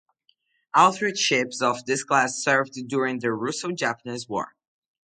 All 0.73 0.91
three 0.93 1.15
ships 1.15 1.61
of 1.61 1.85
this 1.85 2.03
class 2.03 2.39
served 2.41 2.73
during 2.87 3.19
the 3.19 3.31
Russo-Japanese 3.31 4.27
War. 4.27 4.55